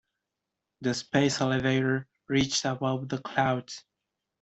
The 0.79 0.95
space 0.95 1.39
elevator 1.41 2.07
reached 2.27 2.65
above 2.65 3.07
the 3.07 3.19
clouds. 3.19 3.83